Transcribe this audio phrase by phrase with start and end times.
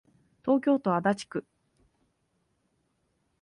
[0.43, 1.45] 東京都足立区